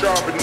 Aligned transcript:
Yeah. 0.00 0.37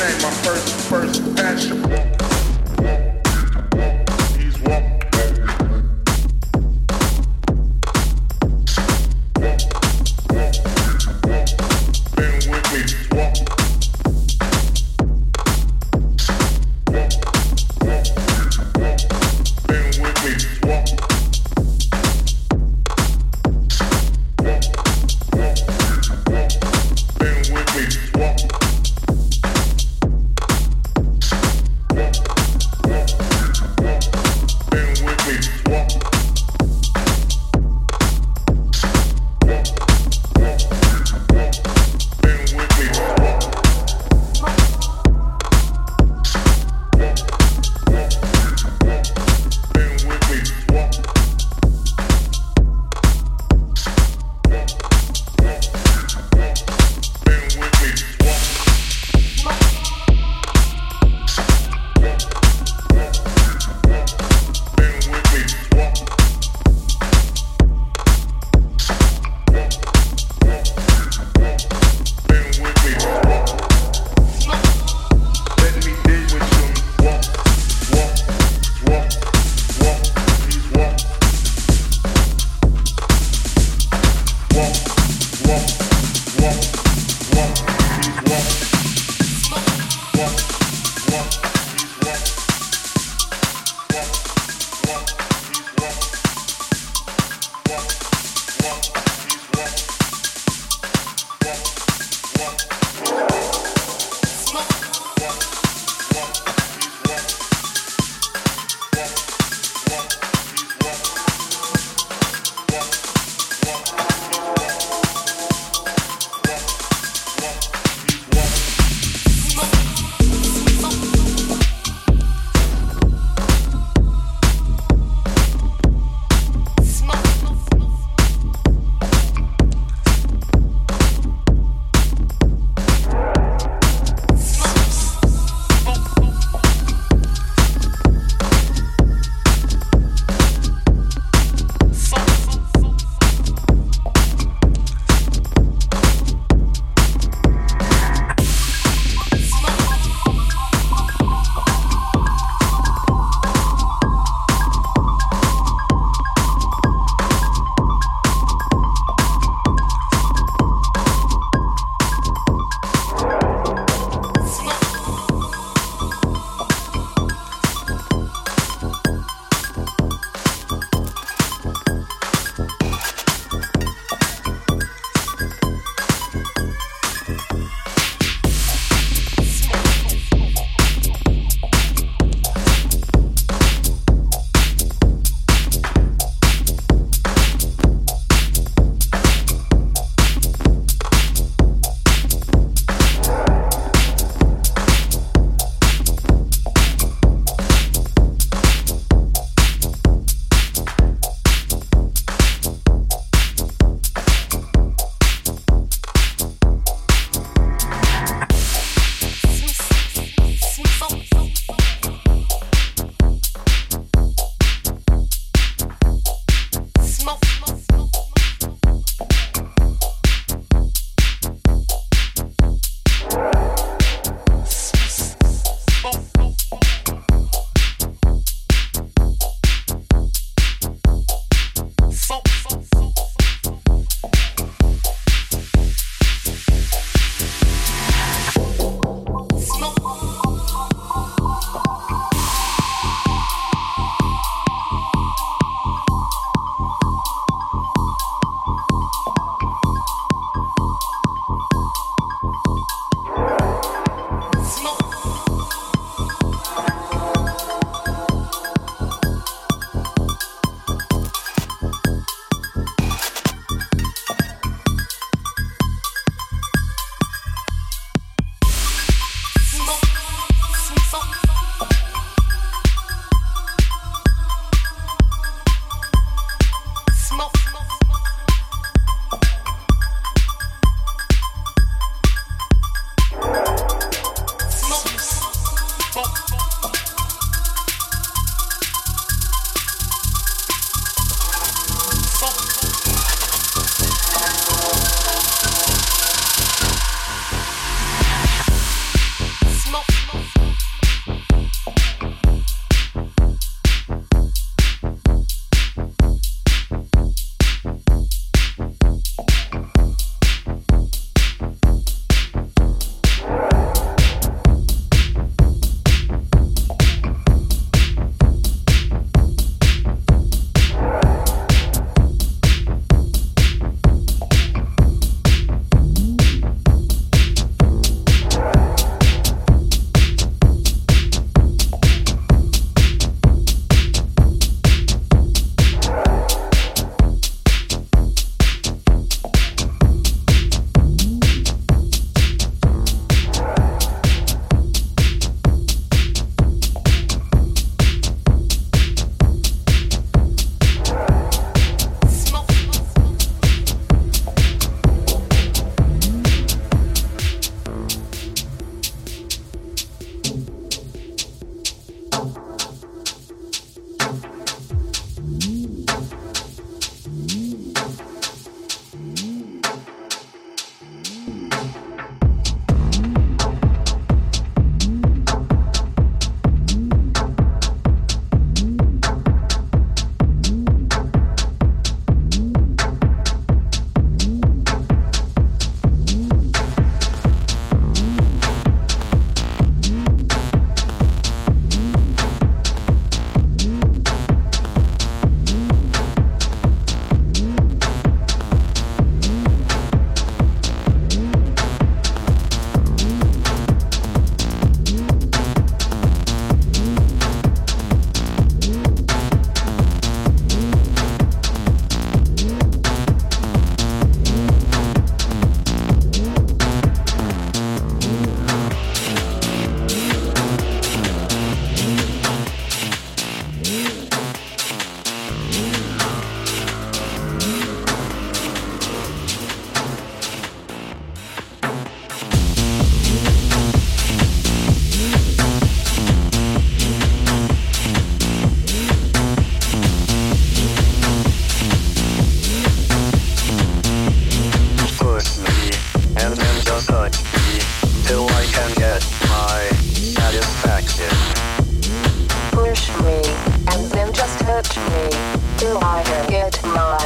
get 456.72 456.84
my 456.84 457.18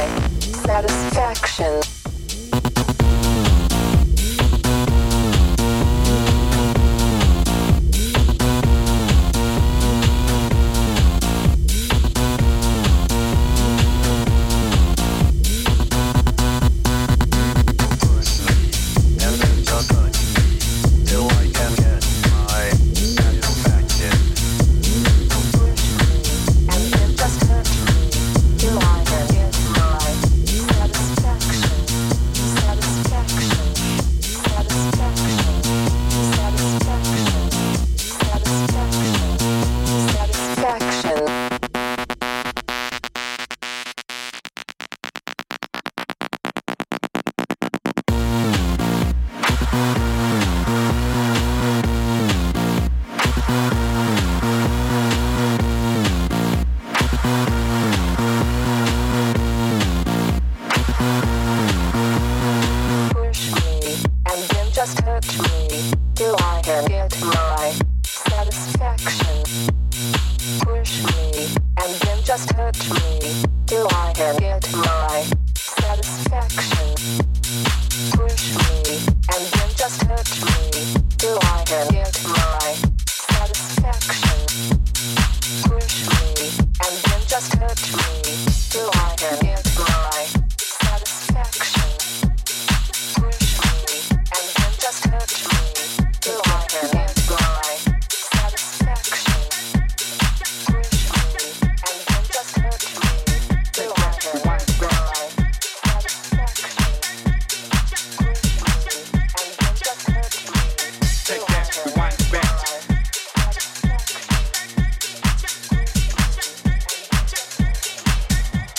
satisfaction. 0.64 1.99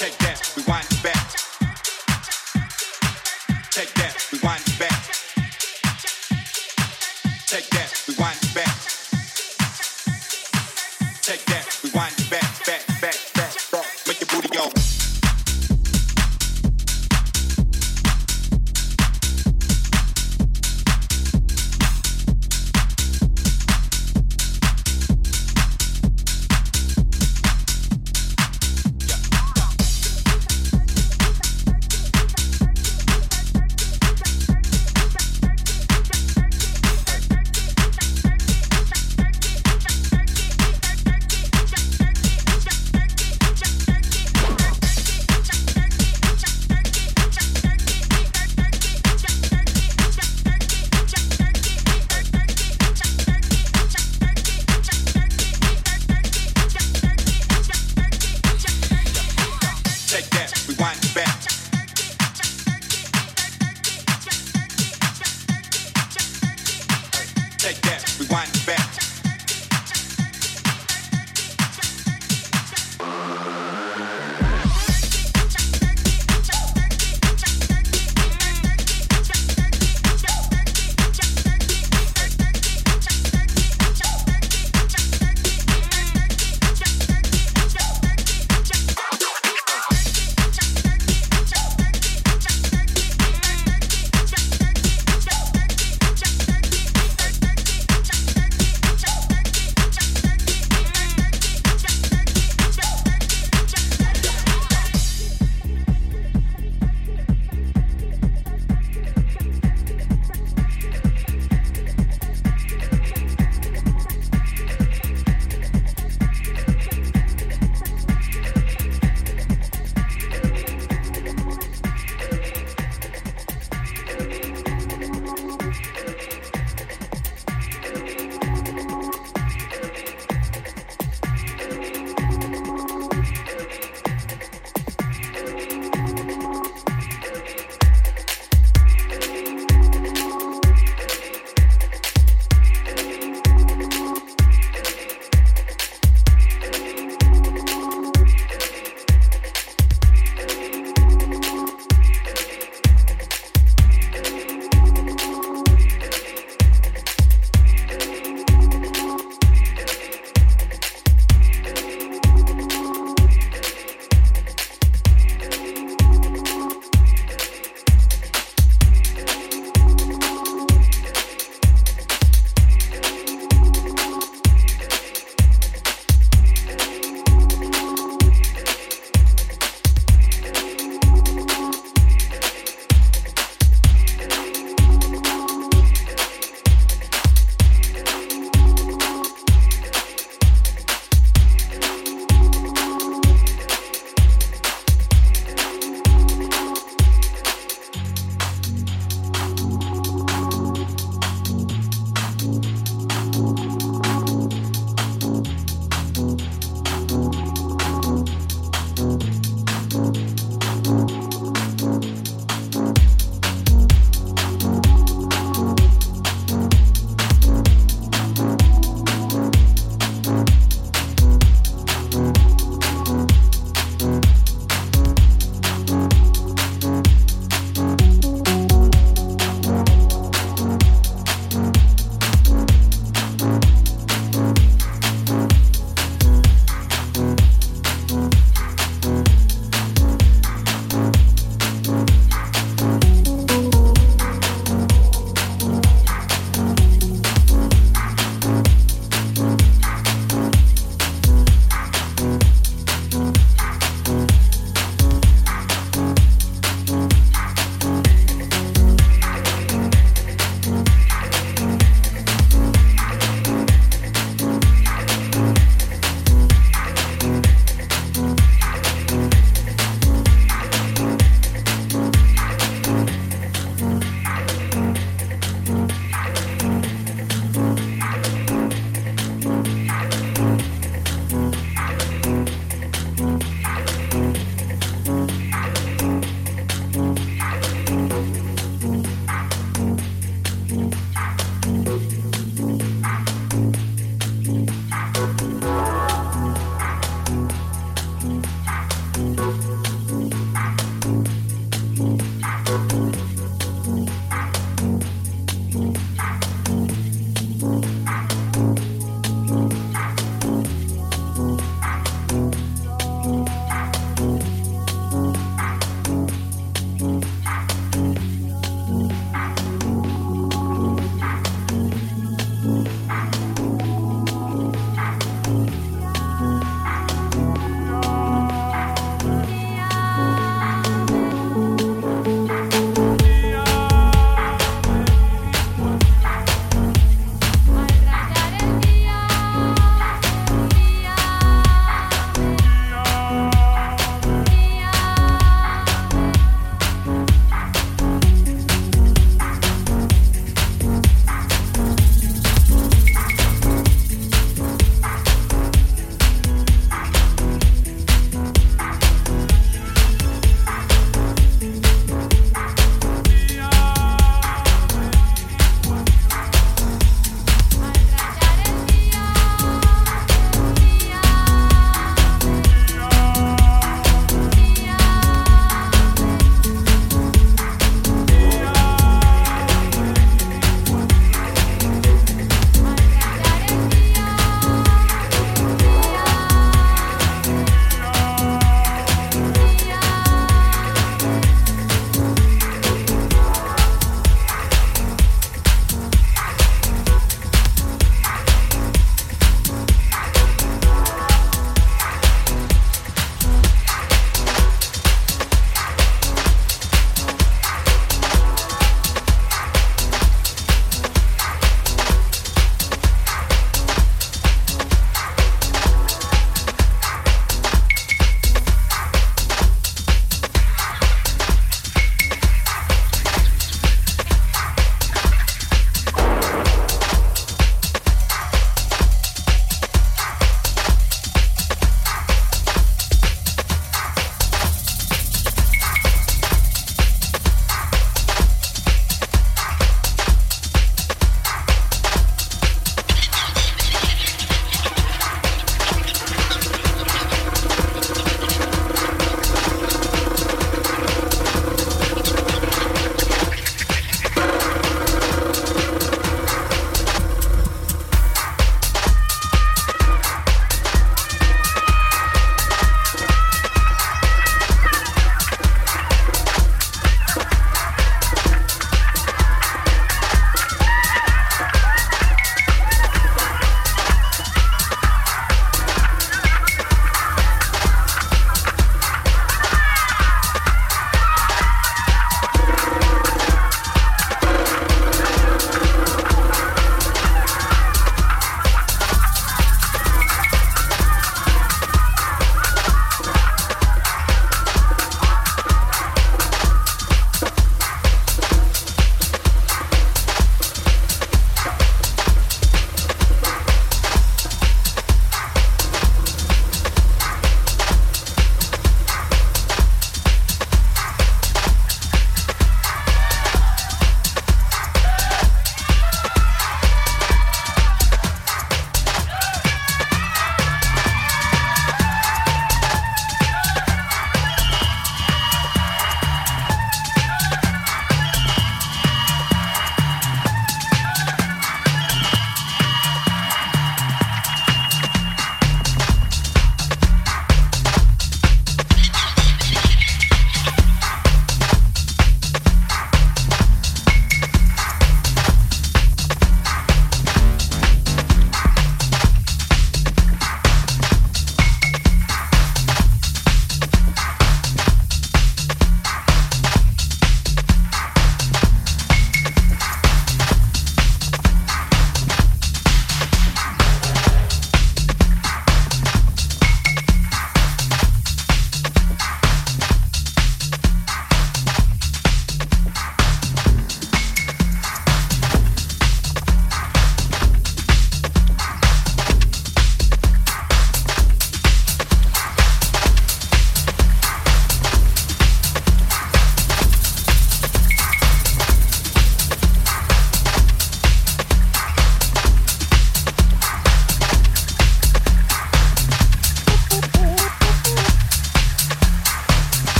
Take 0.00 0.16
that, 0.16 0.56
rewind. 0.56 0.89